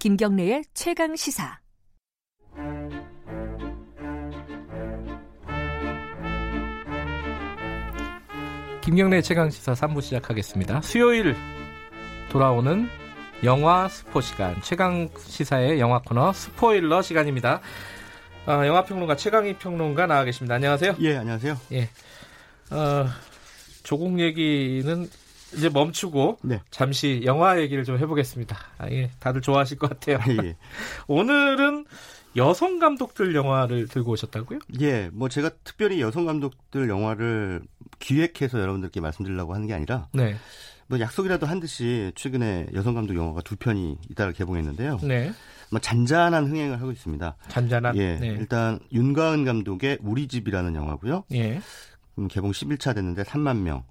김경래의 0.00 0.64
최강 0.72 1.14
시사. 1.14 1.60
김경래 8.80 9.20
최강 9.20 9.50
시사 9.50 9.74
3부 9.74 10.00
시작하겠습니다. 10.00 10.80
수요일 10.80 11.36
돌아오는 12.30 12.88
영화 13.44 13.88
스포 13.88 14.22
시간 14.22 14.58
최강 14.62 15.10
시사의 15.18 15.78
영화 15.78 15.98
코너 16.00 16.32
스포일러 16.32 17.02
시간입니다. 17.02 17.60
어, 18.46 18.52
영화 18.64 18.82
평론가 18.84 19.16
최강희 19.16 19.58
평론가 19.58 20.06
나와 20.06 20.24
계십니다. 20.24 20.54
안녕하세요. 20.54 20.96
예, 21.00 21.18
안녕하세요. 21.18 21.58
예. 21.72 21.90
어, 22.70 23.06
조국 23.82 24.18
얘기는 24.18 25.10
이제 25.54 25.68
멈추고 25.68 26.38
네. 26.42 26.60
잠시 26.70 27.22
영화 27.24 27.60
얘기를 27.60 27.84
좀 27.84 27.98
해보겠습니다. 27.98 28.56
아, 28.78 28.90
예, 28.90 29.10
다들 29.18 29.40
좋아하실 29.40 29.78
것 29.78 29.90
같아요. 29.90 30.18
예. 30.42 30.56
오늘은 31.08 31.86
여성 32.36 32.78
감독들 32.78 33.34
영화를 33.34 33.88
들고 33.88 34.12
오셨다고요? 34.12 34.60
예, 34.80 35.10
뭐 35.12 35.28
제가 35.28 35.50
특별히 35.64 36.00
여성 36.00 36.26
감독들 36.26 36.88
영화를 36.88 37.62
기획해서 37.98 38.60
여러분들께 38.60 39.00
말씀드리려고 39.00 39.54
하는 39.54 39.66
게 39.66 39.74
아니라 39.74 40.08
네. 40.12 40.36
뭐 40.86 41.00
약속이라도 41.00 41.46
한 41.46 41.60
듯이 41.60 42.12
최근에 42.14 42.68
여성 42.74 42.94
감독 42.94 43.16
영화가 43.16 43.42
두 43.42 43.56
편이 43.56 43.98
잇따라 44.10 44.32
개봉했는데요. 44.32 44.98
네. 45.02 45.32
뭐 45.70 45.80
잔잔한 45.80 46.46
흥행을 46.46 46.80
하고 46.80 46.90
있습니다. 46.90 47.36
잔잔한. 47.48 47.96
예, 47.96 48.16
네. 48.16 48.28
일단 48.28 48.80
윤가은 48.92 49.44
감독의 49.44 49.98
우리 50.02 50.26
집이라는 50.26 50.74
영화고요. 50.74 51.24
예. 51.32 51.60
음, 52.18 52.28
개봉 52.28 52.50
10일차 52.50 52.94
됐는데 52.94 53.22
3만 53.22 53.58
명. 53.58 53.84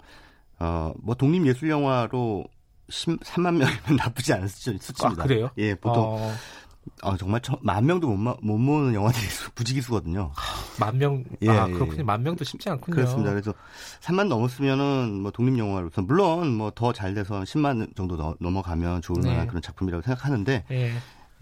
어, 0.60 0.94
뭐 1.02 1.16
독립 1.16 1.46
예술 1.48 1.70
영화로 1.70 2.46
10, 2.90 3.20
3만 3.22 3.56
명이면 3.56 3.96
나쁘지 3.98 4.34
않은 4.34 4.48
수, 4.48 4.76
수치입니다. 4.80 5.24
아, 5.24 5.26
그래요? 5.28 5.50
예, 5.58 5.76
보통 5.76 6.04
어, 6.04 6.34
어, 7.04 7.18
정말 7.18 7.40
천, 7.42 7.56
만 7.62 7.86
명도 7.86 8.08
못, 8.08 8.18
마- 8.18 8.36
못 8.42 8.58
모으는 8.58 8.94
영화들이 8.94 9.24
부지기수거든요. 9.56 10.32
만 10.80 10.98
명. 10.98 11.24
예, 11.42 11.50
아, 11.50 11.68
예, 11.68 11.72
그렇군요. 11.74 12.00
예. 12.00 12.04
만 12.04 12.24
명도 12.24 12.44
쉽지 12.44 12.70
않군요. 12.70 12.96
그렇습니다. 12.96 13.30
그래서 13.32 13.54
3만 14.02 14.28
넘었으면은 14.28 15.22
뭐 15.22 15.32
독립 15.32 15.58
영화로서 15.58 16.02
물론 16.02 16.56
뭐 16.58 16.72
더 16.72 16.92
잘 16.94 17.14
돼서 17.14 17.42
10만 17.42 17.96
정도 17.96 18.18
더- 18.18 18.36
넘어가면 18.40 19.02
좋을 19.02 19.22
네. 19.22 19.30
만한 19.30 19.48
그런 19.48 19.62
작품이라고 19.62 20.02
생각하는데 20.02 20.66
예. 20.72 20.92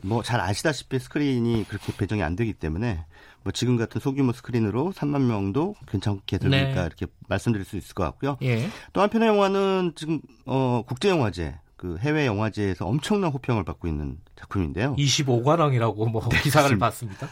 뭐 0.04 0.22
잘 0.24 0.40
아시다시피 0.40 1.00
스크린이 1.00 1.66
그렇게 1.68 1.92
배정이 1.96 2.22
안 2.24 2.36
되기 2.36 2.54
때문에 2.54 3.06
뭐 3.44 3.52
지금 3.52 3.78
같은 3.78 4.00
소규모 4.02 4.32
스크린으로 4.34 4.92
3만 4.96 5.22
명도 5.22 5.76
괜찮게 5.88 6.38
들으니까 6.38 6.74
네. 6.74 6.86
이렇게 6.86 7.08
말씀드릴 7.28 7.66
수 7.66 7.78
있을 7.78 7.94
것 7.94 8.04
같고요. 8.04 8.38
예. 8.44 8.70
또 8.94 9.02
한편의 9.02 9.28
영화는 9.28 9.94
지금 9.96 10.20
어 10.46 10.84
국제 10.86 11.10
영화제 11.10 11.56
그 11.78 11.98
해외 12.00 12.26
영화제에서 12.26 12.86
엄청난 12.86 13.32
호평을 13.32 13.64
받고 13.64 13.88
있는 13.88 14.18
작품인데요. 14.36 14.96
25관왕이라고 14.98 16.10
뭐 16.12 16.28
기사를 16.44 16.78
그렇습니다. 16.78 16.86
봤습니다. 16.86 17.28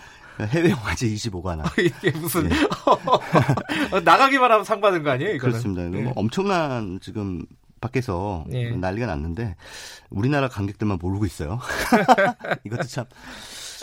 해외 0.53 0.69
영화제 0.71 1.07
25관왕. 1.07 1.63
이게 1.79 2.11
무슨 2.17 2.49
예. 2.51 2.55
나가기만 4.03 4.51
하면 4.51 4.63
상 4.65 4.81
받은 4.81 5.03
거 5.03 5.11
아니에요? 5.11 5.33
이거는? 5.35 5.51
그렇습니다. 5.59 5.97
예. 5.97 6.03
뭐 6.03 6.13
엄청난 6.15 6.99
지금 7.01 7.41
밖에서 7.81 8.45
예. 8.51 8.71
난리가 8.71 9.05
났는데 9.05 9.55
우리나라 10.09 10.47
관객들만 10.47 10.97
모르고 11.01 11.25
있어요. 11.25 11.59
이것도 12.65 12.83
참. 12.83 13.05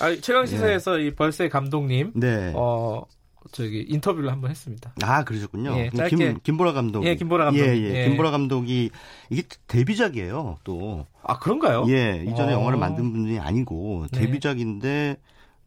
아, 0.01 0.17
최강 0.21 0.47
시사에서 0.47 0.99
이 0.99 1.15
벌새 1.15 1.49
감독님 1.49 2.13
네. 2.15 2.53
어 2.57 3.05
저기 3.51 3.85
인터뷰를 3.89 4.31
한번 4.31 4.51
했습니다. 4.51 4.95
아 5.03 5.25
그러셨군요. 5.25 5.77
예, 5.77 5.91
짧게. 5.91 6.17
김 6.17 6.39
김보라 6.43 6.73
감독. 6.73 7.05
예, 7.05 7.17
김보라 7.17 7.47
감독. 7.47 7.61
예, 7.61 7.77
예. 7.77 7.95
예. 7.95 8.09
김보라 8.09 8.31
감독이 8.31 8.91
이게 9.31 9.43
데뷔작이에요. 9.67 10.59
또. 10.65 11.07
아 11.23 11.39
그런가요? 11.39 11.85
예, 11.89 12.25
이전에 12.27 12.53
어. 12.55 12.59
영화를 12.59 12.79
만든 12.79 13.13
분이 13.13 13.39
아니고 13.39 14.07
네. 14.13 14.21
데뷔작인데 14.21 15.17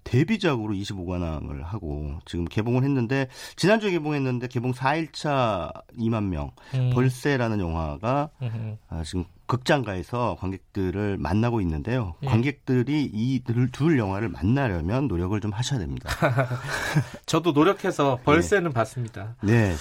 데뷔작으로 0.06 0.74
25관왕을 0.74 1.64
하고 1.64 2.20
지금 2.26 2.46
개봉을 2.46 2.84
했는데 2.84 3.28
지난주에 3.58 3.92
개봉했는데 3.92 4.48
개봉 4.48 4.72
4일차 4.72 5.74
2만 5.98 6.26
명 6.30 6.52
음. 6.76 6.92
벌새라는 6.94 7.60
영화가 7.60 8.30
음. 8.42 8.78
아, 8.88 9.04
지금 9.04 9.26
극장가에서 9.48 10.38
관객들을 10.40 11.18
만나고 11.18 11.60
있는데요. 11.62 12.16
예. 12.24 12.28
관객들이 12.28 13.10
이 13.14 13.42
둘 13.72 14.00
영화를 14.00 14.30
만나려면 14.30 15.08
노력을 15.08 15.40
좀 15.42 15.52
하셔야 15.52 15.80
됩니다. 15.80 16.10
저도 17.26 17.52
노력해서 17.52 18.20
벌새는 18.24 18.72
봤습니다. 18.74 19.36
네. 19.44 19.76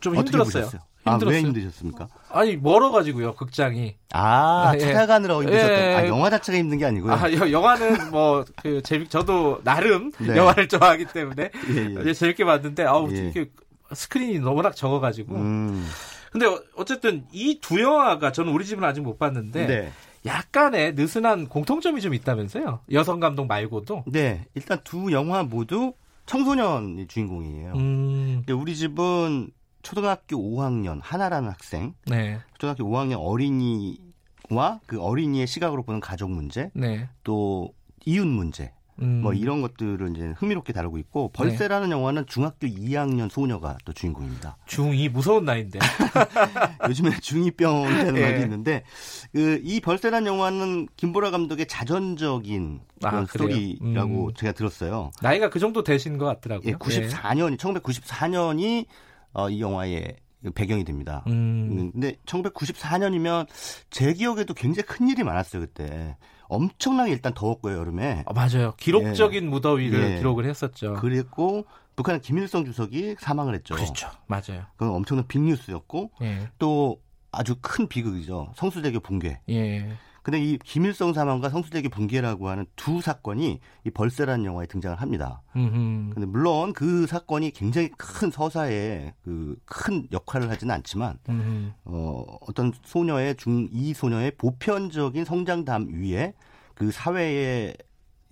좀 0.00 0.16
힘들었어요. 0.16 0.64
보셨어요? 0.64 0.80
아, 1.04 1.12
힘들었어요. 1.12 1.36
왜 1.36 1.42
힘드셨습니까? 1.42 2.08
아니 2.28 2.56
멀어가지고 2.56 3.34
극장이. 3.34 3.96
아, 4.12 4.72
예. 4.74 4.78
찾아가느라고 4.80 5.42
힘드셨던. 5.44 5.70
예. 5.78 5.94
아, 5.96 6.06
영화 6.06 6.28
자체가 6.30 6.58
힘든 6.58 6.78
게 6.78 6.84
아니고요. 6.84 7.12
아, 7.12 7.32
여- 7.32 7.50
영화는 7.50 8.10
뭐, 8.10 8.44
그, 8.62 8.82
재밌, 8.82 9.08
저도 9.10 9.60
나름 9.64 10.12
네. 10.18 10.36
영화를 10.36 10.68
좋아하기 10.68 11.06
때문에 11.06 11.50
예, 11.70 11.96
예. 12.06 12.12
재밌게 12.12 12.44
봤는데, 12.44 12.84
아우, 12.84 13.10
예. 13.12 13.28
이게 13.28 13.50
스크린이 13.92 14.38
너무나 14.40 14.70
적어가지고. 14.70 15.34
음. 15.36 15.86
근데 16.32 16.46
어- 16.46 16.60
어쨌든 16.76 17.24
이 17.32 17.58
두 17.60 17.80
영화가 17.80 18.30
저는 18.32 18.52
우리 18.52 18.64
집은 18.64 18.84
아직 18.84 19.00
못 19.00 19.18
봤는데, 19.18 19.66
네. 19.66 19.92
약간의 20.26 20.94
느슨한 20.94 21.48
공통점이 21.48 22.00
좀 22.02 22.12
있다면서요? 22.14 22.80
여성 22.92 23.20
감독 23.20 23.46
말고도. 23.46 24.04
네. 24.06 24.44
일단 24.54 24.78
두 24.84 25.10
영화 25.12 25.42
모두 25.42 25.94
청소년이 26.26 27.06
주인공이에요. 27.08 27.72
음, 27.74 28.44
우리 28.50 28.76
집은 28.76 29.50
초등학교 29.82 30.36
5학년 30.36 31.00
하나라는 31.02 31.48
학생, 31.48 31.94
네, 32.06 32.38
초등학교 32.58 32.84
5학년 32.84 33.18
어린이와 33.20 34.80
그 34.86 35.00
어린이의 35.00 35.46
시각으로 35.46 35.82
보는 35.82 36.00
가족 36.00 36.30
문제, 36.30 36.70
네. 36.74 37.08
또 37.24 37.72
이웃 38.04 38.26
문제, 38.26 38.72
음, 39.02 39.22
뭐 39.22 39.32
이런 39.32 39.62
것들을 39.62 40.10
이제 40.14 40.34
흥미롭게 40.36 40.74
다루고 40.74 40.98
있고 40.98 41.30
벌새라는 41.32 41.90
영화는 41.90 42.26
중학교 42.26 42.66
2학년 42.66 43.30
소녀가 43.30 43.78
또 43.86 43.92
주인공입니다. 43.94 44.58
중2 44.66 45.08
무서운 45.10 45.46
나이인데. 45.46 45.78
요즘에 46.86 47.10
중2병이라는 47.10 48.16
예. 48.16 48.20
말이 48.20 48.42
있는데 48.42 48.84
그 49.32 49.60
이 49.62 49.80
벌새라는 49.80 50.26
영화는 50.26 50.88
김보라 50.96 51.30
감독의 51.30 51.66
자전적인 51.66 52.80
그런 53.00 53.22
아? 53.22 53.26
스토리라고 53.26 54.26
음. 54.26 54.34
제가 54.34 54.52
들었어요. 54.52 55.12
나이가 55.22 55.48
그 55.48 55.58
정도 55.58 55.82
되신 55.82 56.18
것 56.18 56.26
같더라고요. 56.26 56.68
예, 56.70 56.74
94년이 56.74 57.56
1994년이 57.58 58.86
어, 59.32 59.48
이 59.50 59.60
영화의 59.60 60.16
배경이 60.54 60.84
됩니다. 60.84 61.22
예. 61.26 61.30
음, 61.32 61.68
음, 61.70 61.92
근데 61.92 62.16
1994년이면 62.26 63.46
제 63.90 64.12
기억에도 64.12 64.54
굉장히 64.54 64.86
큰 64.86 65.08
일이 65.08 65.22
많았어요 65.22 65.62
그때. 65.62 66.16
엄청나게 66.48 67.12
일단 67.12 67.32
더웠고요 67.32 67.76
여름에. 67.78 68.24
아, 68.26 68.32
맞아요. 68.32 68.74
기록적인 68.76 69.48
무더위를 69.48 70.12
예. 70.12 70.16
기록을 70.16 70.46
했었죠. 70.46 70.94
그랬고 70.94 71.64
북한의 71.96 72.22
김일성 72.22 72.64
주석이 72.64 73.16
사망을 73.20 73.54
했죠. 73.54 73.74
그렇죠. 73.74 74.08
맞아요. 74.26 74.64
그건 74.76 74.94
엄청난 74.94 75.26
빅뉴스였고 75.28 76.10
예, 76.22 76.48
또 76.58 77.00
아주 77.30 77.56
큰 77.60 77.86
비극이죠. 77.86 78.52
성수대교 78.56 79.00
붕괴. 79.00 79.40
예. 79.48 79.92
근데 80.22 80.38
이 80.42 80.58
김일성 80.58 81.12
사망과 81.12 81.48
성수대교 81.48 81.88
붕괴라고 81.88 82.48
하는 82.48 82.66
두 82.76 83.00
사건이 83.00 83.60
이 83.84 83.90
벌새라는 83.90 84.44
영화에 84.44 84.66
등장을 84.66 85.00
합니다. 85.00 85.42
음, 85.56 86.10
근데 86.12 86.26
물론 86.26 86.72
그 86.72 87.06
사건이 87.06 87.52
굉장히 87.52 87.90
큰 87.96 88.30
서사에 88.30 89.14
그 89.22 89.56
큰 89.64 90.06
역할을 90.12 90.50
하지는 90.50 90.74
않지만 90.74 91.18
음, 91.28 91.72
어, 91.84 92.24
어떤 92.42 92.72
소녀의 92.84 93.36
중, 93.36 93.68
이 93.72 93.94
소녀의 93.94 94.32
보편적인 94.32 95.24
성장담 95.24 95.88
위에 95.94 96.34
그 96.74 96.90
사회에 96.90 97.74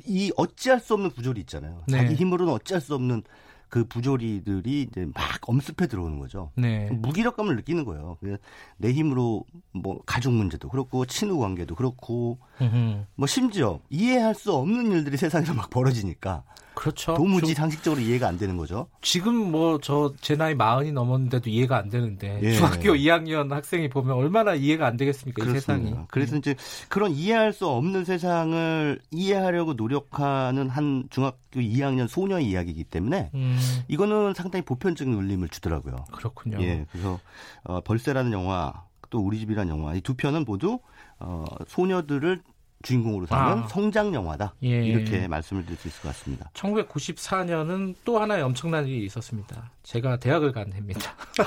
이 0.07 0.33
어찌할 0.37 0.81
수 0.81 0.95
없는 0.95 1.11
부조리 1.11 1.41
있잖아요. 1.41 1.83
네. 1.89 1.99
자기 1.99 2.15
힘으로는 2.15 2.53
어찌할 2.53 2.81
수 2.81 2.95
없는 2.95 3.23
그 3.69 3.85
부조리들이 3.85 4.83
이제 4.83 5.07
막 5.15 5.25
엄습해 5.47 5.87
들어오는 5.87 6.19
거죠. 6.19 6.51
네. 6.55 6.91
무기력감을 6.91 7.55
느끼는 7.57 7.85
거예요. 7.85 8.17
그래서 8.21 8.39
내 8.77 8.93
힘으로 8.93 9.45
뭐 9.73 10.01
가족 10.07 10.33
문제도 10.33 10.69
그렇고 10.69 11.05
친구 11.05 11.39
관계도 11.39 11.75
그렇고 11.75 12.39
음, 12.61 13.07
뭐 13.15 13.27
심지어 13.27 13.81
이해할 13.91 14.35
수 14.35 14.53
없는 14.53 14.93
일들이 14.93 15.17
세상에서 15.17 15.55
막 15.55 15.71
벌어지니까 15.71 16.45
그렇죠. 16.79 17.15
도무지 17.15 17.49
좀 17.49 17.55
상식적으로 17.55 18.01
이해가 18.01 18.29
안 18.29 18.39
되는 18.39 18.57
거죠. 18.57 18.87
지금 19.03 19.51
뭐 19.51 19.79
저 19.81 20.15
제 20.21 20.37
나이 20.37 20.55
마흔이 20.55 20.93
넘었는데도 20.93 21.51
이해가 21.51 21.77
안 21.77 21.89
되는데 21.89 22.39
예. 22.43 22.53
중학교 22.53 22.93
2학년 22.95 23.51
학생이 23.51 23.89
보면 23.89 24.15
얼마나 24.17 24.55
이해가 24.55 24.87
안 24.87 24.97
되겠습니까 24.97 25.45
이 25.45 25.51
세상이. 25.51 25.93
그래서 26.09 26.37
이제 26.37 26.55
그런 26.89 27.11
이해할 27.11 27.53
수 27.53 27.67
없는 27.67 28.05
세상을 28.05 29.01
이해하려고 29.11 29.75
노력하는 29.75 30.69
한 30.69 31.05
중학교 31.11 31.37
2학년 31.61 32.07
소녀의 32.07 32.47
이야기이기 32.49 32.85
때문에 32.85 33.31
음, 33.35 33.59
이거는 33.89 34.35
상당히 34.35 34.65
보편적인 34.65 35.13
울림을 35.13 35.49
주더라고요. 35.49 35.97
그렇군요. 36.13 36.63
예, 36.63 36.87
그래서 36.93 37.19
어, 37.65 37.81
벌새라는 37.81 38.33
영화 38.33 38.85
또 39.11 39.19
우리 39.21 39.39
집이라는 39.41 39.69
영화 39.77 39.95
이 39.95 40.01
두 40.01 40.15
편은 40.15 40.45
모두 40.47 40.79
어, 41.19 41.45
소녀들을 41.67 42.41
주인공으로 42.83 43.27
삼은 43.27 43.65
아. 43.65 43.67
성장 43.69 44.15
영화다. 44.15 44.55
예. 44.63 44.69
이렇게 44.87 45.27
말씀을 45.27 45.65
드릴 45.65 45.77
수 45.79 45.89
있을 45.89 46.01
것 46.01 46.09
같습니다. 46.11 46.49
1994년은 46.55 47.97
또 48.05 48.21
하나의 48.21 48.43
엄청난 48.43 48.87
일이 48.87 49.05
있었습니다. 49.07 49.71
제가 49.83 50.19
대학을 50.19 50.53
간 50.53 50.73
해입니다. 50.73 51.01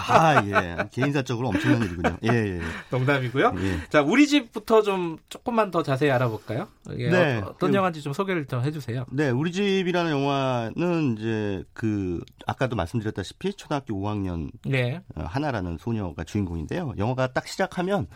아, 0.09 0.43
예. 0.45 0.77
개인사적으로 0.91 1.47
엄청난 1.49 1.83
일이군요. 1.83 2.17
예, 2.23 2.29
예. 2.29 2.61
농담이고요. 2.89 3.53
예. 3.57 3.79
자, 3.89 4.01
우리 4.01 4.27
집부터 4.27 4.81
좀 4.81 5.17
조금만 5.29 5.71
더 5.71 5.83
자세히 5.83 6.11
알아볼까요? 6.11 6.67
이게 6.89 7.09
네. 7.09 7.37
어, 7.37 7.55
떤 7.57 7.71
그- 7.71 7.77
영화인지 7.77 8.01
좀 8.01 8.11
소개를 8.11 8.45
더 8.45 8.59
해주세요. 8.59 9.05
네, 9.11 9.29
우리 9.29 9.53
집이라는 9.53 10.11
영화는 10.11 11.17
이제 11.17 11.63
그 11.73 12.19
아까도 12.45 12.75
말씀드렸다시피 12.75 13.53
초등학교 13.53 13.93
5학년 13.95 14.51
네. 14.65 15.01
어, 15.15 15.23
하나라는 15.23 15.77
소녀가 15.77 16.25
주인공인데요. 16.25 16.93
영화가 16.97 17.27
딱 17.33 17.47
시작하면 17.47 18.07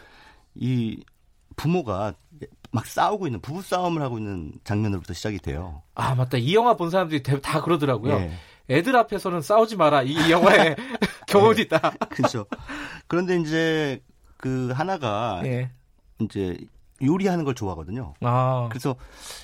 이 0.53 1.01
부모가 1.56 2.13
막 2.71 2.85
싸우고 2.85 3.27
있는 3.27 3.39
부부 3.41 3.62
싸움을 3.62 4.01
하고 4.01 4.17
있는 4.17 4.53
장면으로부터 4.63 5.13
시작이 5.13 5.38
돼요. 5.39 5.81
아, 5.95 6.15
맞다. 6.15 6.38
이 6.38 6.53
영화 6.56 6.75
본 6.75 6.89
사람들이 6.89 7.23
대- 7.23 7.39
다 7.41 7.62
그러더라고요. 7.62 8.13
예. 8.15 8.31
애들 8.69 8.95
앞에서는 8.95 9.41
싸우지 9.41 9.75
마라. 9.77 10.01
이 10.03 10.31
영화에 10.31 10.75
교훈이 11.27 11.62
있다. 11.69 11.91
그렇죠. 12.09 12.45
그런데 13.07 13.38
이제 13.39 14.01
그 14.38 14.71
하나가 14.73 15.41
예. 15.45 15.69
이제 16.19 16.57
요리하는 17.06 17.44
걸 17.44 17.56
좋아하거든요. 17.56 18.13
아, 18.22 18.68
그래서 18.69 18.96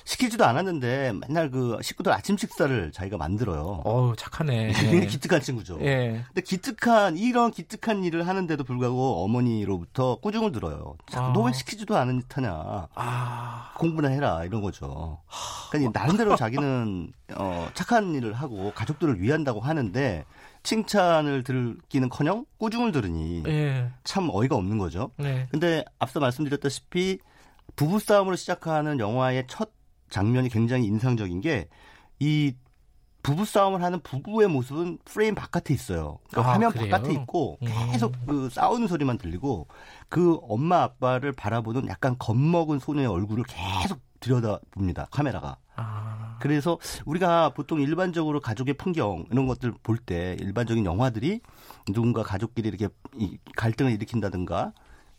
시키지도 0.04 0.44
않았는데 0.44 1.12
맨날 1.12 1.50
그 1.50 1.78
식구들 1.82 2.12
아침 2.12 2.36
식사를 2.36 2.92
자기가 2.92 3.16
만들어요. 3.16 3.82
어우, 3.84 4.16
착하네. 4.16 4.72
굉장히 4.72 5.06
기특한 5.06 5.40
친구죠. 5.40 5.78
예. 5.82 6.22
근데 6.28 6.40
기특한 6.40 7.16
이런 7.16 7.50
기특한 7.50 8.04
일을 8.04 8.26
하는데도 8.26 8.64
불구하고 8.64 9.24
어머니로부터 9.24 10.16
꾸중을 10.16 10.52
들어요. 10.52 10.96
아. 11.14 11.32
너왜 11.34 11.52
시키지도 11.52 11.96
않은 11.96 12.20
듯 12.20 12.36
하냐? 12.38 12.88
아, 12.94 13.72
공부나 13.78 14.08
해라 14.08 14.44
이런 14.44 14.62
거죠. 14.62 15.18
그러니까 15.70 15.98
나름대로 15.98 16.36
자기는 16.36 17.12
어, 17.34 17.68
착한 17.74 18.14
일을 18.14 18.34
하고 18.34 18.72
가족들을 18.74 19.20
위한다고 19.20 19.60
하는데 19.60 20.24
칭찬을 20.62 21.42
들기는커녕 21.44 22.46
꾸중을 22.58 22.92
들으니 22.92 23.42
예. 23.46 23.90
참 24.04 24.28
어이가 24.32 24.56
없는 24.56 24.78
거죠. 24.78 25.10
네. 25.16 25.46
근데 25.50 25.84
앞서 25.98 26.20
말씀드렸다시피 26.20 27.18
부부 27.76 27.98
싸움으로 27.98 28.36
시작하는 28.36 28.98
영화의 28.98 29.44
첫 29.48 29.70
장면이 30.10 30.48
굉장히 30.50 30.86
인상적인 30.86 31.40
게 31.40 31.68
이 32.22 32.54
부부 33.24 33.44
싸움을 33.44 33.82
하는 33.82 34.00
부부의 34.00 34.48
모습은 34.48 34.98
프레임 35.04 35.34
바깥에 35.34 35.74
있어요. 35.74 36.18
그러니까 36.30 36.50
아, 36.50 36.54
화면 36.54 36.70
그래요? 36.70 36.90
바깥에 36.90 37.12
있고 37.14 37.58
음. 37.62 37.68
계속 37.90 38.14
그 38.26 38.48
싸우는 38.48 38.86
소리만 38.86 39.18
들리고 39.18 39.66
그 40.08 40.38
엄마 40.42 40.82
아빠를 40.82 41.32
바라보는 41.32 41.88
약간 41.88 42.16
겁먹은 42.18 42.78
소녀의 42.78 43.08
얼굴을 43.08 43.44
계속 43.44 44.00
들여다봅니다. 44.20 45.06
카메라가. 45.10 45.56
아, 45.74 46.38
그래서 46.40 46.78
우리가 47.06 47.50
보통 47.54 47.80
일반적으로 47.80 48.40
가족의 48.40 48.74
풍경 48.74 49.24
이런 49.32 49.46
것들 49.48 49.72
볼 49.82 49.98
때 49.98 50.36
일반적인 50.38 50.84
영화들이 50.84 51.40
누군가 51.92 52.22
가족끼리 52.22 52.68
이렇게 52.68 52.88
이 53.16 53.36
갈등을 53.56 53.90
일으킨다든가 53.92 54.72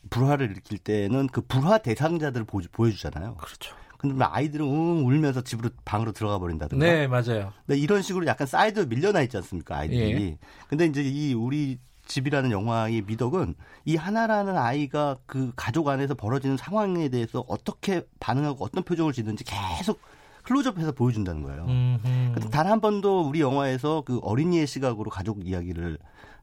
불화를 0.09 0.51
일으킬 0.51 0.77
때는 0.77 1.27
그 1.27 1.41
불화 1.41 1.77
대상자들을 1.77 2.45
보, 2.45 2.61
보여주잖아요. 2.71 3.35
그렇죠. 3.35 3.75
근데 3.97 4.15
막 4.15 4.35
아이들은 4.35 4.65
응 4.65 5.05
울면서 5.05 5.41
집으로 5.41 5.69
방으로 5.85 6.11
들어가 6.11 6.37
버린다든가. 6.37 6.85
네, 6.85 7.07
맞아요. 7.07 7.53
근데 7.65 7.79
이런 7.79 8.01
식으로 8.01 8.25
약간 8.25 8.45
사이드 8.45 8.81
밀려나 8.81 9.21
있지 9.21 9.37
않습니까 9.37 9.77
아이들이. 9.77 10.21
예. 10.21 10.37
근데 10.67 10.85
이제 10.85 11.01
이 11.01 11.33
우리 11.33 11.79
집이라는 12.05 12.51
영화의 12.51 13.03
미덕은 13.03 13.55
이 13.85 13.95
하나라는 13.95 14.57
아이가 14.57 15.15
그 15.25 15.53
가족 15.55 15.87
안에서 15.87 16.15
벌어지는 16.15 16.57
상황에 16.57 17.07
대해서 17.07 17.45
어떻게 17.47 18.01
반응하고 18.19 18.65
어떤 18.65 18.83
표정을 18.83 19.13
짓는지 19.13 19.45
계속 19.45 20.01
클로즈업해서 20.43 20.91
보여준다는 20.93 21.41
거예요. 21.43 21.65
음, 21.65 21.97
음. 22.05 22.35
단 22.51 22.67
한 22.67 22.79
번도 22.81 23.21
우리 23.27 23.41
영화에서 23.41 24.01
그 24.05 24.19
어린이의 24.21 24.67
시각으로 24.67 25.09
가족 25.09 25.45
이야기를 25.47 25.97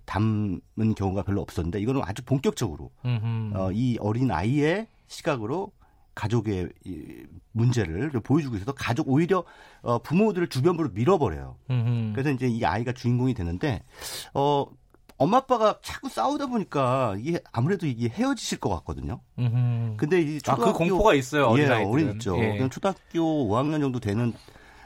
담은 0.07 0.61
경우가 0.97 1.23
별로 1.23 1.41
없었는데 1.41 1.81
이거는 1.81 2.03
아주 2.05 2.23
본격적으로. 2.25 2.91
어, 3.55 3.71
이 3.73 3.97
어린 4.01 4.31
아이의 4.31 4.87
시각으로 5.07 5.73
가족의 6.15 6.69
이 6.85 7.25
문제를 7.53 8.11
보여주고 8.11 8.57
있어서 8.57 8.73
가족 8.73 9.09
오히려 9.09 9.45
어, 9.83 9.99
부모들을 10.01 10.49
주변부로 10.49 10.91
밀어버려요. 10.93 11.57
음, 11.71 11.75
음. 11.87 12.13
그래서 12.15 12.31
이제 12.31 12.47
이 12.49 12.65
아이가 12.65 12.93
주인공이 12.93 13.35
되는데 13.35 13.83
어 14.35 14.67
엄마 15.21 15.37
아빠가 15.37 15.79
자꾸 15.83 16.09
싸우다 16.09 16.47
보니까 16.47 17.15
이게 17.19 17.41
아무래도 17.53 17.87
이게 17.87 18.09
헤어지실 18.09 18.59
것 18.59 18.71
같거든요. 18.71 19.21
음, 19.39 19.51
음. 19.53 19.95
근데 19.99 20.23
이 20.23 20.39
아, 20.47 20.55
그 20.55 20.57
초등학교 20.57 20.79
공포가 20.79 21.13
있어요. 21.13 21.49
어린 21.49 21.67
예. 21.67 21.73
어린 21.85 22.13
있죠. 22.13 22.39
예. 22.39 22.67
초등학교 22.71 23.47
5학년 23.47 23.81
정도 23.83 24.01
되는 24.01 24.33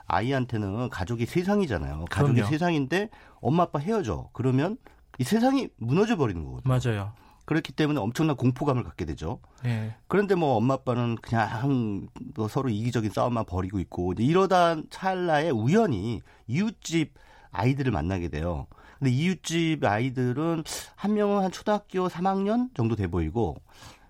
아이한테는 0.08 0.90
가족이 0.90 1.26
세상이잖아요. 1.26 2.06
가족이 2.10 2.34
그럼요. 2.34 2.50
세상인데 2.50 3.10
엄마 3.40 3.62
아빠 3.62 3.78
헤어져. 3.78 4.28
그러면 4.32 4.76
이 5.18 5.24
세상이 5.24 5.68
무너져 5.76 6.16
버리는 6.16 6.44
거거든요. 6.44 6.68
맞아요. 6.68 7.12
그렇기 7.44 7.70
때문에 7.72 8.00
엄청난 8.00 8.34
공포감을 8.34 8.82
갖게 8.82 9.04
되죠. 9.04 9.38
예. 9.64 9.94
그런데 10.08 10.34
뭐 10.34 10.56
엄마 10.56 10.74
아빠는 10.74 11.14
그냥 11.22 12.08
뭐 12.34 12.48
서로 12.48 12.70
이기적인 12.70 13.12
싸움만 13.12 13.44
벌이고 13.44 13.78
있고 13.78 14.14
이러다 14.18 14.78
찰나에 14.90 15.50
우연히 15.50 16.22
이웃집 16.48 17.14
아이들을 17.52 17.92
만나게 17.92 18.30
돼요. 18.30 18.66
근데 19.04 19.16
이웃집 19.16 19.84
아이들은 19.84 20.64
한 20.96 21.12
명은 21.12 21.42
한 21.42 21.52
초등학교 21.52 22.08
3학년 22.08 22.74
정도 22.74 22.96
돼 22.96 23.06
보이고 23.06 23.54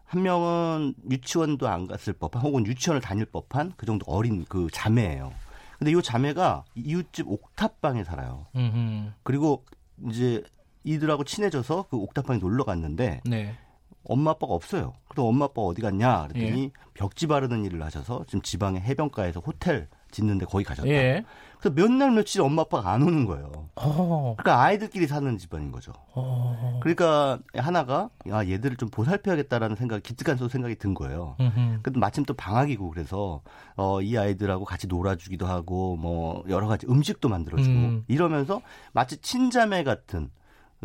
한 0.05 0.23
명은 0.23 0.94
유치원도 1.11 1.67
안 1.67 1.88
갔을 1.88 2.12
법한 2.12 2.41
혹은 2.41 2.64
유치원을 2.64 3.00
다닐 3.00 3.25
법한 3.25 3.73
그 3.76 3.87
정도 3.87 4.05
어린 4.06 4.44
그 4.49 4.69
자매예요. 4.73 5.32
근데 5.81 5.91
이 5.91 6.00
자매가 6.00 6.64
이웃집 6.76 7.29
옥탑방에 7.29 8.05
살아요. 8.05 8.46
음, 8.55 8.70
음. 8.73 9.14
그리고 9.25 9.64
이제 10.08 10.44
이들하고 10.85 11.25
친해져서 11.25 11.87
그 11.91 11.96
옥탑방에 11.96 12.38
놀러 12.38 12.62
갔는데 12.62 13.20
네. 13.25 13.56
엄마 14.05 14.31
아빠가 14.31 14.55
없어요. 14.55 14.93
그래서 15.08 15.26
엄마 15.26 15.46
아빠가 15.46 15.62
어디 15.62 15.82
갔냐 15.82 16.29
그랬더니 16.29 16.62
예. 16.67 16.70
벽지 16.94 17.26
바르는 17.26 17.64
일을 17.64 17.82
하셔서 17.82 18.25
지금 18.29 18.43
지방의 18.43 18.82
해변가에서 18.82 19.41
호텔 19.41 19.88
짓는데 20.14 20.46
거기 20.46 20.64
가셨다. 20.64 20.88
예. 20.88 21.25
그래서 21.58 21.75
몇 21.75 21.90
날 21.90 22.11
며칠 22.11 22.43
엄마 22.43 22.62
아빠가 22.62 22.93
안 22.93 23.02
오는 23.02 23.25
거예요. 23.25 23.50
어. 23.76 24.34
그러니까 24.37 24.62
아이들끼리 24.62 25.06
사는 25.06 25.38
집안인 25.38 25.72
거죠. 25.72 25.93
어. 26.14 26.78
그러니까 26.82 27.38
하나가 27.56 28.11
야 28.28 28.46
얘들을 28.46 28.76
좀 28.76 28.90
보살펴야겠다라는 28.90 29.76
생각, 29.76 30.02
기특한 30.02 30.37
소 30.37 30.49
생각이 30.49 30.76
든 30.76 30.93
거예요. 30.93 31.37
음. 31.40 31.81
근데 31.82 31.99
마침 31.99 32.25
또 32.25 32.34
방학이고 32.34 32.90
그래서 32.90 33.40
어, 33.76 34.02
이 34.02 34.16
아이들하고 34.19 34.64
같이 34.66 34.87
놀아주기도 34.87 35.46
하고 35.46 35.96
뭐 35.96 36.44
여러 36.49 36.67
가지 36.67 36.87
음식도 36.87 37.29
만들어주고 37.31 37.74
음. 37.74 38.05
이러면서 38.08 38.60
마치 38.93 39.17
친자매 39.19 39.84
같은 39.84 40.24
어, 40.24 40.29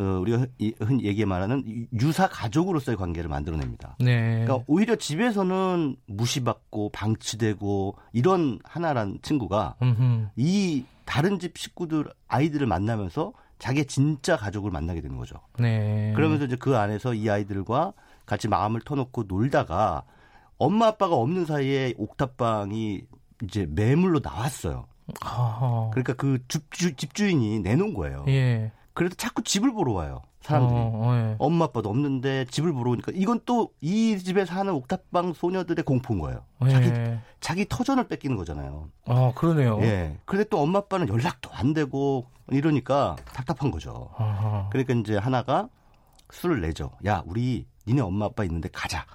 우리가 0.04 0.46
이- 0.58 0.74
흔히 0.80 1.04
얘기 1.04 1.26
말하는 1.26 1.64
유- 1.68 1.86
유사 2.02 2.28
가족으로서의 2.28 2.98
관계를 2.98 3.30
만들어냅니다. 3.30 3.96
네. 4.00 4.44
그러니까 4.46 4.64
오히려 4.68 4.96
집에서는 4.96 5.96
무시받고 6.08 6.90
방치되고 6.92 7.96
이런 8.14 8.60
하나란 8.64 9.20
친구가 9.22 9.76
음, 9.82 9.96
음. 10.00 10.30
이 10.36 10.86
다른 11.06 11.40
집 11.40 11.58
식구들 11.58 12.06
아이들을 12.28 12.66
만나면서 12.68 13.34
자기의 13.58 13.86
진짜 13.88 14.38
가족을 14.38 14.72
만나게 14.72 15.02
되는 15.02 15.18
거죠. 15.18 15.36
네. 15.58 16.14
그러면서 16.16 16.46
이제 16.46 16.56
그 16.56 16.78
안에서 16.78 17.14
이 17.14 17.30
아이들과 17.30 17.94
같이 18.26 18.48
마음을 18.48 18.80
터놓고 18.82 19.24
놀다가 19.28 20.04
엄마 20.58 20.88
아빠가 20.88 21.16
없는 21.16 21.46
사이에 21.46 21.94
옥탑방이 21.98 23.02
이제 23.44 23.66
매물로 23.70 24.20
나왔어요. 24.24 24.86
어. 25.26 25.90
그러니까 25.92 26.14
그 26.14 26.38
집주, 26.48 26.96
집주인이 26.96 27.60
내놓은 27.62 27.94
거예요. 27.96 28.26
예. 28.28 28.72
그래서 29.00 29.16
자꾸 29.16 29.42
집을 29.44 29.72
보러 29.74 29.94
와요. 29.94 30.22
사람들이. 30.42 30.78
어, 30.78 30.92
어, 30.94 31.16
예. 31.16 31.36
엄마 31.40 31.66
아빠도 31.66 31.90
없는데 31.90 32.46
집을 32.46 32.74
보러 32.74 32.92
오니까 32.92 33.12
이건 33.16 33.40
또 33.46 33.72
이 33.82 34.18
집에 34.18 34.44
사는 34.46 34.72
옥탑방 34.74 35.34
소녀들의 35.34 35.84
공포인 35.86 36.20
거예요. 36.20 36.44
자기 36.70 36.88
예. 36.90 37.20
자기 37.40 37.66
터전을 37.68 38.08
뺏기는 38.10 38.36
거잖아요. 38.36 38.90
어, 39.06 39.34
그러네요. 39.36 39.80
예. 39.84 40.18
근데 40.26 40.44
또 40.46 40.60
엄마 40.62 40.80
아빠는 40.80 41.08
연락도 41.08 41.50
안 41.54 41.74
되고 41.74 42.26
이러니까 42.50 43.16
답답한 43.34 43.72
거죠. 43.72 44.10
어허. 44.18 44.68
그러니까 44.72 44.94
이제 44.96 45.18
하나가 45.18 45.70
술을 46.32 46.62
내죠. 46.62 46.92
야, 47.06 47.24
우리 47.26 47.66
니네 47.88 48.02
엄마 48.02 48.26
아빠 48.26 48.44
있는데 48.44 48.70
가자. 48.72 49.06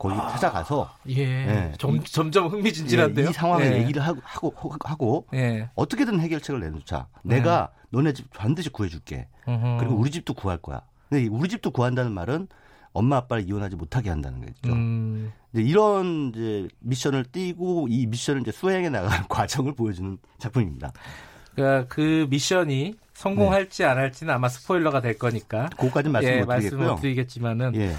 거기 0.00 0.16
찾아가서 0.16 0.90
예. 1.10 1.18
예. 1.18 1.72
점, 1.76 2.02
점점 2.02 2.46
흥미진진한데요. 2.46 3.26
예, 3.26 3.30
이 3.30 3.32
상황을 3.34 3.66
예. 3.66 3.78
얘기를 3.82 4.00
하고 4.00 4.20
하고 4.24 4.74
하고 4.82 5.26
예. 5.34 5.68
어떻게든 5.74 6.20
해결책을 6.20 6.58
내놓자. 6.58 7.06
내가 7.22 7.70
너네 7.90 8.14
집 8.14 8.32
반드시 8.32 8.70
구해줄게. 8.70 9.28
어허. 9.44 9.76
그리고 9.78 9.96
우리 9.96 10.10
집도 10.10 10.32
구할 10.32 10.56
거야. 10.56 10.80
근데 11.10 11.24
이 11.24 11.28
우리 11.28 11.50
집도 11.50 11.70
구한다는 11.70 12.12
말은 12.12 12.48
엄마 12.94 13.18
아빠를 13.18 13.46
이혼하지 13.46 13.76
못하게 13.76 14.08
한다는 14.08 14.40
거죠. 14.40 14.72
음. 14.72 15.32
이제 15.52 15.62
이런 15.62 16.32
이제 16.34 16.68
미션을 16.78 17.24
띄고 17.24 17.88
이 17.90 18.06
미션을 18.06 18.40
이제 18.40 18.52
수행해 18.52 18.88
나가는 18.88 19.22
과정을 19.28 19.74
보여주는 19.74 20.16
작품입니다. 20.38 20.94
그러니까 21.54 21.86
그 21.94 22.26
미션이 22.30 22.94
성공할지 23.12 23.84
안 23.84 23.98
할지는 23.98 24.32
아마 24.32 24.48
스포일러가 24.48 25.02
될 25.02 25.18
거니까. 25.18 25.68
그거까지 25.76 26.08
말씀 26.08 26.30
예, 26.32 26.40
못 26.40 26.46
드리겠고요. 26.54 26.92
못 26.92 27.00
드리겠지만은 27.02 27.74
예. 27.74 27.94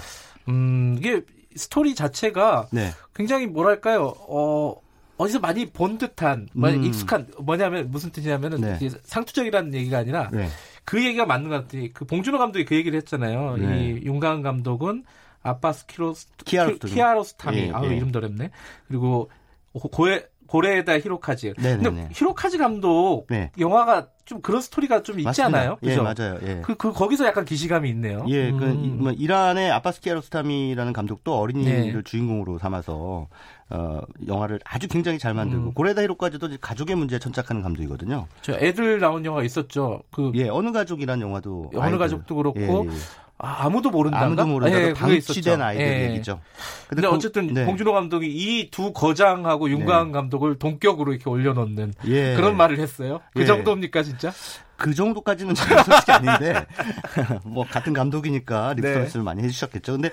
음, 0.48 0.96
이게 0.98 1.22
스토리 1.56 1.94
자체가 1.94 2.68
네. 2.72 2.90
굉장히 3.14 3.46
뭐랄까요, 3.46 4.14
어, 4.28 4.74
어디서 5.18 5.38
많이 5.40 5.66
본 5.66 5.98
듯한, 5.98 6.48
뭐 6.54 6.70
음. 6.70 6.84
익숙한, 6.84 7.28
뭐냐면, 7.38 7.90
무슨 7.90 8.10
뜻이냐면은, 8.10 8.60
네. 8.60 8.88
상투적이라는 9.04 9.74
얘기가 9.74 9.98
아니라, 9.98 10.30
네. 10.32 10.48
그 10.84 11.04
얘기가 11.04 11.26
맞는 11.26 11.48
것 11.50 11.62
같아요. 11.62 11.88
그 11.92 12.04
봉준호 12.04 12.38
감독이 12.38 12.64
그 12.64 12.74
얘기를 12.74 12.96
했잖아요. 12.98 13.56
네. 13.58 13.90
이 14.00 14.04
윤가은 14.04 14.42
감독은 14.42 15.04
압바스 15.42 15.86
키로스, 15.86 16.26
키아로스타미. 16.44 16.94
키아로스타미. 16.94 17.58
예, 17.58 17.70
아우, 17.72 17.86
예. 17.90 17.96
이름도 17.96 18.18
어렵네. 18.18 18.50
그리고 18.88 19.30
고- 19.72 19.88
고에, 19.88 20.24
고레에다 20.46 20.98
히로카즈. 20.98 21.54
네, 21.58 21.76
네, 21.76 21.82
근데 21.82 22.02
네. 22.02 22.08
히로카즈 22.12 22.58
감독 22.58 23.26
네. 23.30 23.50
영화가 23.58 24.08
좀 24.24 24.40
그런 24.40 24.60
스토리가 24.60 25.02
좀 25.02 25.18
있지 25.18 25.24
맞습니다. 25.26 25.58
않아요? 25.58 25.78
예, 25.82 25.88
그죠? 25.88 26.02
맞아요. 26.02 26.38
예. 26.42 26.60
그, 26.62 26.76
그, 26.76 26.92
거기서 26.92 27.26
약간 27.26 27.44
기시감이 27.44 27.88
있네요. 27.90 28.24
예, 28.28 28.52
그, 28.52 28.64
음. 28.64 28.84
이- 28.84 28.88
뭐, 28.88 29.12
이란의 29.12 29.70
아바스 29.72 30.00
키 30.00 30.10
아로스타미라는 30.10 30.92
감독도 30.92 31.36
어린이를 31.36 31.92
네. 31.94 32.02
주인공으로 32.04 32.58
삼아서, 32.58 33.26
어, 33.70 34.00
영화를 34.28 34.60
아주 34.64 34.86
굉장히 34.88 35.18
잘 35.18 35.34
만들고, 35.34 35.70
음. 35.70 35.74
고레다 35.74 36.02
히로까지도 36.02 36.48
가족의 36.60 36.94
문제에 36.96 37.18
천착하는 37.18 37.62
감독이거든요. 37.62 38.26
저 38.42 38.52
애들 38.52 39.00
나온 39.00 39.24
영화 39.24 39.42
있었죠. 39.42 40.02
그, 40.12 40.30
예, 40.36 40.48
어느 40.48 40.70
가족이라는 40.70 41.26
영화도. 41.26 41.70
어느 41.74 41.82
아이들. 41.82 41.98
가족도 41.98 42.36
그렇고, 42.36 42.60
예, 42.60 42.92
예. 42.92 42.98
아, 43.44 43.64
아무도 43.66 43.90
모른다. 43.90 44.20
아무도 44.20 44.46
모르다가 44.46 44.80
예. 44.88 44.92
방치된 44.94 45.60
아이들 45.60 45.84
예. 45.84 46.10
얘기죠. 46.12 46.40
근데, 46.88 47.02
그- 47.02 47.08
어쨌든 47.08 47.48
네. 47.52 47.66
봉준호 47.66 47.92
감독이 47.92 48.28
이 48.28 48.70
두 48.70 48.92
거장하고 48.92 49.68
윤가은 49.68 50.12
감독을 50.12 50.58
동격으로 50.60 51.12
이렇게 51.12 51.28
올려놓는 51.28 51.92
예. 52.06 52.34
그런 52.36 52.56
말을 52.56 52.78
했어요. 52.78 53.20
그 53.34 53.42
예. 53.42 53.46
정도입니까 53.46 54.04
진짜? 54.04 54.32
그 54.76 54.94
정도까지는 54.94 55.54
솔직히 55.56 56.10
아닌데 56.12 56.66
뭐 57.44 57.64
같은 57.68 57.92
감독이니까 57.92 58.74
립 58.74 58.82
네. 58.82 58.94
서비스를 58.94 59.22
많이 59.24 59.42
해주셨겠죠. 59.42 59.92
근데 59.92 60.10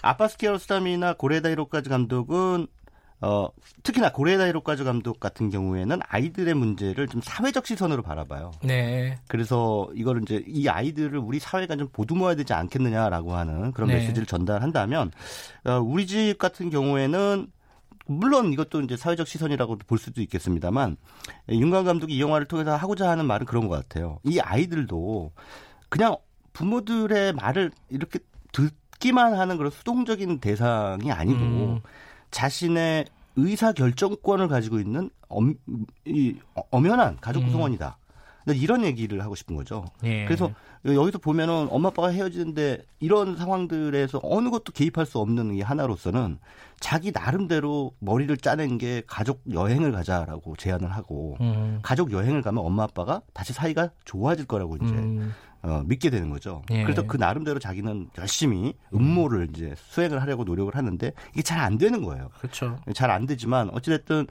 아파스 0.00 0.36
키아로스타미나 0.38 1.14
고레다 1.14 1.50
히로까지 1.50 1.88
감독은 1.90 2.66
어 3.20 3.48
특히나 3.82 4.12
고레다 4.12 4.46
히로까지 4.46 4.84
감독 4.84 5.18
같은 5.18 5.50
경우에는 5.50 6.00
아이들의 6.08 6.54
문제를 6.54 7.08
좀 7.08 7.20
사회적 7.20 7.66
시선으로 7.66 8.02
바라봐요. 8.02 8.52
네. 8.62 9.18
그래서 9.26 9.88
이거를 9.94 10.22
이제 10.22 10.44
이 10.46 10.68
아이들을 10.68 11.18
우리 11.18 11.40
사회가 11.40 11.76
좀 11.76 11.88
보듬어야 11.92 12.36
되지 12.36 12.52
않겠느냐라고 12.52 13.34
하는 13.34 13.72
그런 13.72 13.88
네. 13.88 13.96
메시지를 13.96 14.26
전달한다면 14.26 15.10
어, 15.64 15.80
우리 15.80 16.06
집 16.06 16.36
같은 16.38 16.70
경우에는 16.70 17.48
물론 18.06 18.52
이것도 18.52 18.80
이제 18.82 18.96
사회적 18.96 19.26
시선이라고 19.26 19.78
볼 19.86 19.98
수도 19.98 20.22
있겠습니다만 20.22 20.96
윤관 21.50 21.84
감독이 21.84 22.14
이 22.14 22.20
영화를 22.20 22.46
통해서 22.46 22.74
하고자 22.74 23.08
하는 23.08 23.26
말은 23.26 23.46
그런 23.46 23.68
것 23.68 23.74
같아요. 23.76 24.18
이 24.24 24.40
아이들도 24.40 25.32
그냥 25.88 26.16
부모들의 26.54 27.34
말을 27.34 27.70
이렇게 27.90 28.18
듣기만 28.52 29.34
하는 29.34 29.56
그런 29.58 29.70
수동적인 29.70 30.40
대상이 30.40 31.12
아니고 31.12 31.38
음. 31.38 31.80
자신의 32.30 33.06
의사 33.36 33.72
결정권을 33.72 34.48
가지고 34.48 34.80
있는 34.80 35.10
엄, 35.28 35.54
이 36.04 36.36
엄연한 36.70 37.18
가족 37.20 37.40
음. 37.40 37.46
구성원이다. 37.46 37.98
근데 38.44 38.58
이런 38.58 38.84
얘기를 38.84 39.22
하고 39.22 39.34
싶은 39.34 39.56
거죠. 39.56 39.84
예. 40.04 40.24
그래서 40.24 40.50
여기서 40.86 41.18
보면은 41.18 41.68
엄마 41.70 41.88
아빠가 41.88 42.08
헤어지는데 42.08 42.82
이런 42.98 43.36
상황들에서 43.36 44.20
어느 44.22 44.48
것도 44.48 44.72
개입할 44.72 45.04
수 45.04 45.18
없는 45.18 45.54
이 45.54 45.60
하나로서는 45.60 46.38
자기 46.80 47.12
나름대로 47.12 47.92
머리를 47.98 48.34
짜낸 48.38 48.78
게 48.78 49.02
가족 49.06 49.42
여행을 49.52 49.92
가자라고 49.92 50.56
제안을 50.56 50.90
하고 50.90 51.36
음. 51.40 51.80
가족 51.82 52.10
여행을 52.10 52.40
가면 52.40 52.64
엄마 52.64 52.84
아빠가 52.84 53.20
다시 53.34 53.52
사이가 53.52 53.90
좋아질 54.04 54.46
거라고 54.46 54.76
이제 54.76 54.86
음. 54.86 55.34
어, 55.68 55.82
믿게 55.86 56.10
되는 56.10 56.30
거죠. 56.30 56.62
예. 56.70 56.82
그래서 56.82 57.02
그 57.06 57.16
나름대로 57.16 57.58
자기는 57.58 58.10
열심히 58.18 58.74
음모를 58.94 59.48
이제 59.54 59.74
수행을 59.76 60.20
하려고 60.22 60.44
노력을 60.44 60.74
하는데 60.74 61.12
이게 61.32 61.42
잘 61.42 61.58
안 61.60 61.76
되는 61.78 62.02
거예요. 62.02 62.30
그렇죠. 62.38 62.78
잘 62.94 63.10
안 63.10 63.26
되지만 63.26 63.68
어찌됐든 63.70 64.26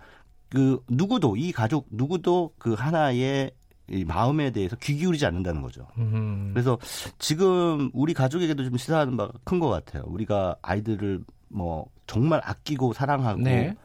그 0.50 0.80
누구도 0.90 1.36
이 1.36 1.52
가족 1.52 1.88
누구도 1.92 2.52
그 2.58 2.74
하나의 2.74 3.52
이 3.90 4.04
마음에 4.04 4.52
대해서 4.52 4.76
귀 4.78 4.96
기울이지 4.96 5.26
않는다는 5.26 5.62
거죠. 5.62 5.88
음. 5.98 6.52
그래서 6.54 6.78
지금 7.20 7.90
우리 7.94 8.14
가족에게도 8.14 8.64
좀 8.66 8.78
시사하는 8.78 9.16
바가 9.16 9.34
큰 9.44 9.60
것 9.60 9.70
같아요. 9.70 10.04
우리가 10.08 10.56
아이들을 10.62 11.24
뭐 11.50 11.86
정말 12.06 12.42
아끼고 12.44 12.94
사랑하고 12.94 13.42
네. 13.42 13.76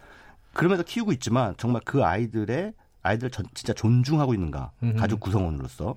그러면서 0.52 0.82
키우고 0.82 1.12
있지만 1.12 1.54
정말 1.56 1.82
그 1.84 2.04
아이들의 2.04 2.72
아이들을 3.02 3.30
전, 3.30 3.44
진짜 3.54 3.72
존중하고 3.72 4.34
있는가 4.34 4.70
음. 4.82 4.96
가족 4.96 5.20
구성원으로서 5.20 5.96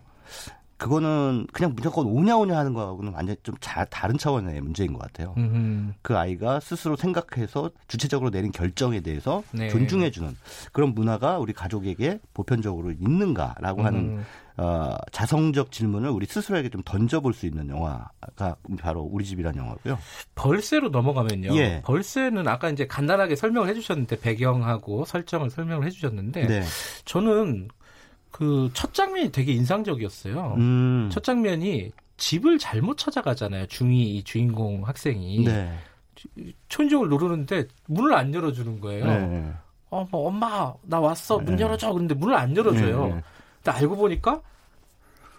그거는 0.78 1.48
그냥 1.54 1.74
무조건 1.74 2.06
오냐오냐 2.06 2.58
하는 2.58 2.74
거하고는 2.74 3.14
완전 3.14 3.36
좀 3.44 3.56
자, 3.62 3.86
다른 3.86 4.18
차원의 4.18 4.60
문제인 4.62 4.94
것 4.94 5.00
같아요. 5.00 5.34
음. 5.38 5.94
그 6.02 6.18
아이가 6.18 6.60
스스로 6.60 6.96
생각해서 6.96 7.72
주체적으로 7.88 8.30
내린 8.30 8.52
결정에 8.52 9.00
대해서 9.00 9.44
네. 9.52 9.70
존중해주는 9.70 10.36
그런 10.74 10.94
문화가 10.94 11.40
우리 11.40 11.54
가족에게 11.54 12.20
보편적으로 12.34 12.92
있는가라고 12.92 13.84
하는 13.84 14.00
음. 14.00 14.26
어, 14.58 14.96
자성적 15.12 15.72
질문을 15.72 16.10
우리 16.10 16.26
스스로에게 16.26 16.70
좀 16.70 16.82
던져볼 16.84 17.34
수 17.34 17.46
있는 17.46 17.70
영화가 17.70 18.56
바로 18.80 19.02
우리 19.02 19.26
집이라는 19.26 19.58
영화고요. 19.58 19.98
벌새로 20.36 20.90
넘어가면요. 20.90 21.56
예. 21.58 21.82
벌새는 21.86 22.48
아까 22.48 22.70
이제 22.70 22.88
간단하게 22.88 23.36
설명을 23.36 23.70
해주셨는데 23.70 24.20
배경하고 24.20 25.06
설정을 25.06 25.50
설명을 25.50 25.86
해주셨는데 25.86 26.48
네. 26.48 26.64
저는 27.04 27.70
그 28.36 28.70
첫 28.74 28.94
장면이 28.94 29.32
되게 29.32 29.54
인상적이었어요. 29.54 30.56
음. 30.58 31.10
첫 31.10 31.24
장면이 31.24 31.94
집을 32.18 32.60
잘못 32.60 32.98
찾아가잖아요. 32.98 33.68
중2 33.68 33.94
이 33.94 34.24
주인공 34.26 34.86
학생이 34.86 35.46
네. 35.46 35.74
초인종을 36.68 37.08
누르는데 37.08 37.68
문을 37.88 38.14
안 38.14 38.34
열어주는 38.34 38.82
거예요. 38.82 39.06
네. 39.06 39.54
어, 39.90 40.06
뭐 40.12 40.28
엄마 40.28 40.74
나 40.82 41.00
왔어 41.00 41.38
문 41.40 41.56
네. 41.56 41.64
열어줘. 41.64 41.94
그런데 41.94 42.14
문을 42.14 42.36
안 42.36 42.56
열어줘요. 42.58 43.08
네, 43.08 43.14
네. 43.16 43.24
근데 43.64 43.78
알고 43.80 43.96
보니까 43.96 44.42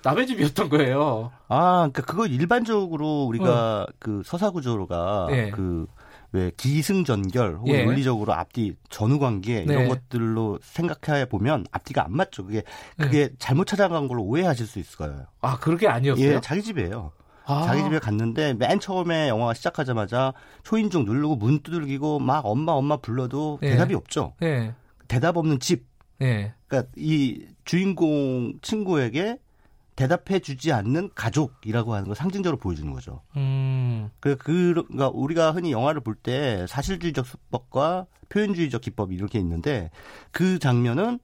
남의 0.02 0.26
집이었던 0.26 0.70
거예요. 0.70 1.32
아, 1.48 1.90
그러니까 1.92 2.02
그거 2.02 2.26
일반적으로 2.26 3.24
우리가 3.24 3.86
그 3.98 4.22
서사 4.24 4.50
구조가 4.50 5.24
어. 5.26 5.28
예. 5.32 5.50
그 5.50 5.86
왜 6.33 6.50
기승전결 6.56 7.56
혹은 7.56 7.75
예. 7.75 7.85
논리적으로 7.85 8.35
앞뒤 8.35 8.75
전후 8.90 9.18
관계 9.18 9.62
이런 9.62 9.85
네. 9.85 9.88
것들로 9.88 10.59
생각해 10.62 11.26
보면 11.26 11.66
앞뒤가 11.71 12.04
안 12.04 12.12
맞죠. 12.16 12.45
그게 12.45 12.62
그게 12.97 13.30
잘못 13.38 13.66
찾아간 13.66 14.09
걸로 14.09 14.23
오해하실 14.25 14.66
수 14.66 14.78
있을 14.78 14.97
거예요. 14.99 15.26
아 15.40 15.59
그렇게 15.59 15.88
아니었어요? 15.88 16.26
예, 16.26 16.40
자기 16.40 16.62
집이에요. 16.62 17.12
아, 17.45 17.62
자기 17.64 17.83
집에 17.85 17.99
갔는데 18.00 18.54
맨 18.54 18.80
처음에 18.80 19.28
영화가 19.28 19.54
시작하자마자 19.54 20.35
초인종 20.64 21.04
누르고 21.04 21.37
문 21.37 21.61
두들기고 21.62 22.18
막 22.18 22.45
엄마 22.45 22.73
엄마 22.73 22.97
불러도 22.97 23.61
예. 23.62 23.71
대답이 23.71 23.95
없죠. 23.95 24.35
예, 24.42 24.75
대답 25.09 25.37
없는 25.37 25.61
집. 25.61 25.87
예. 26.23 26.54
그러니까 26.66 26.90
이 26.97 27.47
주인공 27.64 28.54
친구에게 28.62 29.38
대답해 29.96 30.38
주지 30.40 30.72
않는 30.72 31.10
가족이라고 31.14 31.94
하는 31.94 32.06
걸 32.06 32.14
상징적으로 32.14 32.58
보여주는 32.58 32.92
거죠. 32.92 33.22
음, 33.36 34.10
그, 34.20 34.36
그, 34.36 34.74
그러니까 34.74 35.08
우리가 35.08 35.52
흔히 35.52 35.72
영화를 35.72 36.00
볼 36.02 36.16
때 36.22 36.66
사실주의적 36.68 37.26
수법과 37.26 38.06
표현주의적 38.28 38.80
기법이 38.82 39.14
이렇게 39.14 39.38
있는데 39.38 39.90
그 40.32 40.58
장면은 40.58 41.18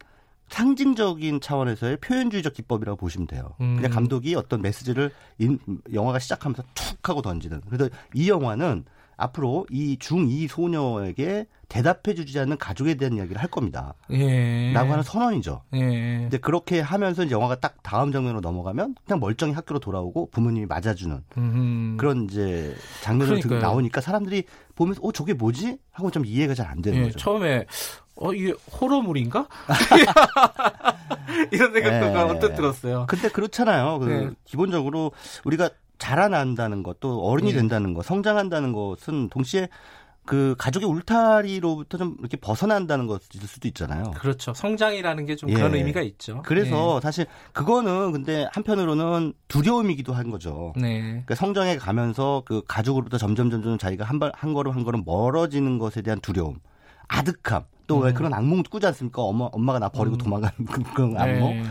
상징적인 0.48 1.40
차원에서의 1.40 1.96
표현주의적 1.98 2.52
기법이라고 2.52 2.96
보시면 2.98 3.26
돼요. 3.26 3.54
음. 3.60 3.76
그냥 3.76 3.90
감독이 3.90 4.34
어떤 4.34 4.60
메시지를 4.60 5.10
인- 5.38 5.58
영화가 5.92 6.18
시작하면서 6.18 6.62
툭 6.74 7.08
하고 7.08 7.22
던지는. 7.22 7.62
그래서 7.68 7.88
이 8.14 8.28
영화는 8.28 8.84
앞으로 9.16 9.66
이 9.70 9.96
중2 9.98 10.48
소녀에게 10.48 11.46
대답해 11.68 12.14
주지 12.14 12.38
않는 12.38 12.58
가족에 12.58 12.94
대한 12.96 13.14
이야기를 13.14 13.40
할 13.40 13.48
겁니다. 13.48 13.94
예. 14.10 14.72
라고 14.72 14.90
하는 14.92 15.02
선언이죠. 15.02 15.62
예. 15.74 15.78
근데 16.22 16.38
그렇게 16.38 16.80
하면서 16.80 17.22
이제 17.24 17.34
영화가 17.34 17.56
딱 17.60 17.76
다음 17.82 18.12
장면으로 18.12 18.40
넘어가면 18.40 18.94
그냥 19.06 19.20
멀쩡히 19.20 19.52
학교로 19.52 19.80
돌아오고 19.80 20.30
부모님이 20.30 20.66
맞아주는 20.66 21.22
음. 21.38 21.96
그런 21.98 22.24
이제 22.24 22.74
장면으로 23.02 23.40
들-. 23.40 23.58
나오니까 23.58 24.00
사람들이 24.02 24.44
보면서 24.74 25.00
어 25.02 25.12
저게 25.12 25.32
뭐지 25.34 25.78
하고 25.92 26.10
좀 26.10 26.26
이해가 26.26 26.54
잘 26.54 26.66
안 26.66 26.80
되는 26.82 26.98
예, 26.98 27.02
거죠. 27.04 27.18
처음에 27.18 27.66
어 28.16 28.32
이게 28.34 28.52
호러물인가? 28.80 29.48
이런 31.50 31.72
생각도 31.72 32.06
예. 32.06 32.14
언뜻 32.22 32.54
들었어요. 32.54 33.06
근데 33.08 33.28
그렇잖아요. 33.28 33.98
그 33.98 34.04
네. 34.06 34.30
기본적으로 34.44 35.12
우리가 35.44 35.70
자라난다는 36.02 36.82
것, 36.82 36.98
또 36.98 37.22
어른이 37.24 37.50
예. 37.50 37.54
된다는 37.54 37.94
것, 37.94 38.04
성장한다는 38.04 38.72
것은 38.72 39.28
동시에 39.28 39.68
그 40.24 40.54
가족의 40.58 40.88
울타리로부터 40.88 41.98
좀 41.98 42.16
이렇게 42.20 42.36
벗어난다는 42.36 43.06
것일 43.06 43.40
수도 43.46 43.66
있잖아요. 43.68 44.10
그렇죠. 44.16 44.52
성장이라는 44.54 45.26
게좀 45.26 45.50
예. 45.50 45.54
그런 45.54 45.74
의미가 45.74 46.00
있죠. 46.02 46.42
그래서 46.44 47.00
사실 47.00 47.26
그거는 47.52 48.12
근데 48.12 48.46
한편으로는 48.52 49.32
두려움이기도 49.48 50.12
한 50.12 50.30
거죠. 50.30 50.72
예. 50.78 50.80
네. 50.80 51.00
그러니까 51.00 51.34
성장해 51.36 51.76
가면서 51.76 52.42
그 52.46 52.62
가족으로부터 52.66 53.18
점점 53.18 53.50
점점 53.50 53.78
자기가 53.78 54.04
한, 54.04 54.18
발, 54.18 54.32
한 54.34 54.52
걸음 54.54 54.72
한 54.72 54.82
걸음 54.84 55.02
멀어지는 55.04 55.78
것에 55.78 56.02
대한 56.02 56.20
두려움, 56.20 56.58
아득함, 57.08 57.64
또왜 57.86 58.10
음. 58.10 58.14
그런 58.14 58.34
악몽도 58.34 58.70
꾸지 58.70 58.86
않습니까? 58.86 59.22
엄마, 59.22 59.46
엄마가 59.46 59.78
나 59.80 59.88
버리고 59.88 60.16
음. 60.16 60.18
도망가는 60.18 60.54
그- 60.66 60.82
그런 60.94 61.16
악몽. 61.16 61.62
네. 61.62 61.64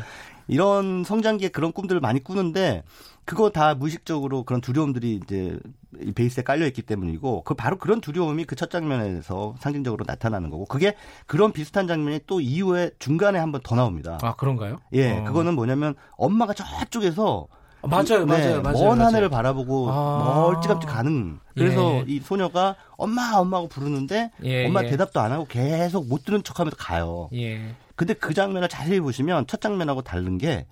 이런 0.52 1.04
성장기에 1.06 1.50
그런 1.50 1.72
꿈들을 1.72 2.02
많이 2.02 2.22
꾸는데 2.22 2.84
그거 3.24 3.50
다 3.52 3.74
무의식적으로 3.74 4.44
그런 4.44 4.60
두려움들이 4.60 5.22
이제 5.24 5.58
이 6.02 6.12
베이스에 6.12 6.44
깔려 6.44 6.66
있기 6.68 6.82
때문이고 6.82 7.44
그 7.44 7.54
바로 7.54 7.78
그런 7.78 8.02
두려움이 8.02 8.44
그 8.46 8.56
첫 8.56 8.70
장면에서 8.70 9.56
상징적으로 9.60 10.04
나타나는 10.06 10.50
거고 10.50 10.66
그게 10.66 10.96
그런 11.26 11.52
비슷한 11.54 11.88
장면이 11.88 12.22
또 12.28 12.42
이후에 12.42 12.92
중간에 13.00 13.40
한 13.40 13.52
번 13.52 13.62
더 13.64 13.76
나옵니다. 13.76 14.18
아 14.22 14.36
그런가요? 14.36 14.80
예, 14.94 15.20
어. 15.20 15.24
그거는 15.24 15.56
뭐냐면 15.56 15.96
엄마가 16.18 16.54
저쪽에서 16.54 17.48
아, 17.50 17.61
맞아요, 17.84 18.04
네, 18.20 18.26
맞아요, 18.26 18.62
맞아요. 18.62 18.78
먼 18.86 18.98
맞아요. 18.98 19.08
하늘을 19.08 19.30
바라보고 19.30 19.90
아. 19.92 20.34
멀찌감치 20.54 20.88
가는. 20.88 21.40
그래서 21.56 21.96
예. 21.98 22.06
이 22.08 22.20
소녀가 22.20 22.76
엄마 22.98 23.32
엄마하고 23.36 23.68
부르는데 23.70 24.32
예, 24.44 24.68
엄마 24.68 24.84
예. 24.84 24.90
대답도 24.90 25.20
안 25.20 25.32
하고 25.32 25.46
계속 25.46 26.08
못 26.08 26.24
들은 26.24 26.44
척하면서 26.44 26.78
가요. 26.78 27.30
예. 27.34 27.76
근데 27.96 28.14
그 28.14 28.34
장면을 28.34 28.68
자세히 28.70 29.00
보시면 29.00 29.48
첫 29.48 29.62
장면하고 29.62 30.02
다른 30.02 30.38
게 30.38 30.68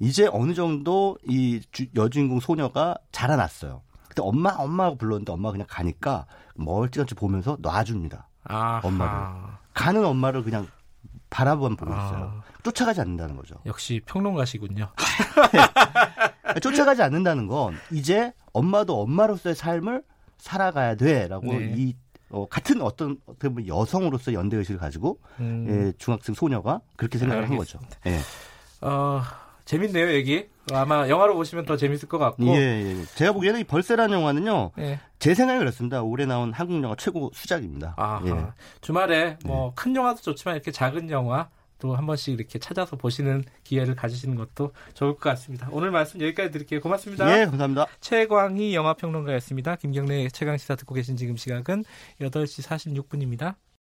이제 0.00 0.28
어느 0.32 0.54
정도 0.54 1.16
이 1.26 1.60
주- 1.72 1.86
여주인공 1.94 2.40
소녀가 2.40 2.96
자라났어요. 3.12 3.82
근데 4.08 4.22
엄마 4.22 4.50
엄마하고 4.56 4.96
불렀는데 4.96 5.32
엄마가 5.32 5.52
그냥 5.52 5.66
가니까 5.68 6.26
멀찌감치 6.54 7.14
보면서 7.14 7.56
놔줍니다. 7.60 8.28
아 8.44 8.80
엄마를. 8.82 9.12
가는 9.72 10.04
엄마를 10.04 10.42
그냥 10.44 10.66
바라보면 11.30 11.76
보고 11.76 11.92
아. 11.92 12.06
있어요. 12.06 12.42
쫓아가지 12.62 13.00
않는다는 13.00 13.36
거죠. 13.36 13.56
역시 13.66 14.00
평론가시군요. 14.06 14.88
쫓아가지 16.60 17.02
않는다는 17.02 17.46
건 17.46 17.76
이제 17.90 18.32
엄마도 18.52 19.00
엄마로서의 19.02 19.54
삶을 19.54 20.02
살아가야 20.38 20.94
돼라고 20.96 21.46
네. 21.52 21.74
이 21.76 21.94
어, 22.30 22.46
같은 22.48 22.82
어떤 22.82 23.18
어떻게 23.26 23.48
보면 23.48 23.68
여성으로서 23.68 24.32
연대 24.32 24.56
의식을 24.56 24.80
가지고 24.80 25.20
음. 25.40 25.66
예, 25.68 25.92
중학생 25.98 26.34
소녀가 26.34 26.80
그렇게 26.96 27.18
생각을 27.18 27.48
한 27.48 27.56
거죠. 27.56 27.78
예. 28.06 28.18
어, 28.80 29.22
재밌네요, 29.64 30.10
얘기. 30.12 30.48
아마 30.72 31.08
영화로 31.08 31.34
보시면 31.34 31.64
더 31.64 31.76
재밌을 31.76 32.08
것 32.08 32.18
같고. 32.18 32.44
예, 32.46 32.58
예. 32.58 33.04
제가 33.14 33.32
보기에는 33.32 33.60
이 33.60 33.64
벌새라는 33.64 34.18
영화는요. 34.18 34.72
예. 34.78 35.00
제 35.24 35.32
생각이 35.32 35.58
그렇습니다. 35.58 36.02
올해 36.02 36.26
나온 36.26 36.52
한국 36.52 36.82
영화 36.82 36.94
최고 36.96 37.30
수작입니다. 37.32 37.96
예. 38.26 38.52
주말에 38.82 39.38
뭐 39.46 39.72
큰 39.74 39.96
영화도 39.96 40.20
좋지만 40.20 40.54
이렇게 40.56 40.70
작은 40.70 41.08
영화 41.08 41.48
또 41.78 41.96
한 41.96 42.04
번씩 42.06 42.34
이렇게 42.34 42.58
찾아서 42.58 42.96
보시는 42.96 43.42
기회를 43.62 43.94
가지시는 43.96 44.36
것도 44.36 44.72
좋을 44.92 45.14
것 45.14 45.20
같습니다. 45.30 45.68
오늘 45.70 45.90
말씀 45.90 46.20
여기까지 46.20 46.50
드릴게요. 46.50 46.80
고맙습니다. 46.82 47.40
예, 47.40 47.46
감사합니다. 47.46 47.86
최광희 48.02 48.74
영화평론가였습니다. 48.74 49.76
김경래 49.76 50.28
최강 50.28 50.58
시사 50.58 50.76
듣고 50.76 50.94
계신 50.94 51.16
지금 51.16 51.36
시각은 51.38 51.84
8시 52.20 52.62
46분입니다. 53.02 53.54